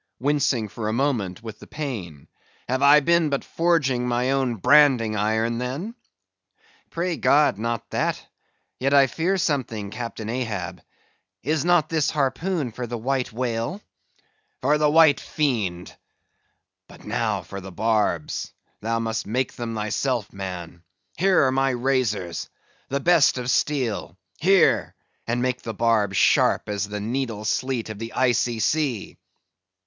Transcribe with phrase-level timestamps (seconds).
[0.19, 2.27] wincing for a moment with the pain;
[2.67, 5.93] "have I been but forging my own branding iron, then?"
[6.89, 8.19] "Pray God, not that;
[8.79, 10.81] yet I fear something, Captain Ahab.
[11.43, 13.79] Is not this harpoon for the White Whale?"
[14.61, 15.95] "For the white fiend!
[16.87, 20.81] But now for the barbs; thou must make them thyself, man.
[21.15, 24.95] Here are my razors—the best of steel; here,
[25.27, 29.19] and make the barbs sharp as the needle sleet of the Icy Sea."